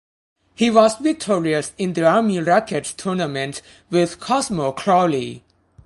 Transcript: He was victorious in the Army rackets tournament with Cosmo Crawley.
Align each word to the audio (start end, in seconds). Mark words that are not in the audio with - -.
He 0.55 0.71
was 0.71 0.95
victorious 0.97 1.73
in 1.77 1.93
the 1.93 2.07
Army 2.07 2.39
rackets 2.39 2.91
tournament 2.91 3.61
with 3.91 4.19
Cosmo 4.19 4.71
Crawley. 4.71 5.43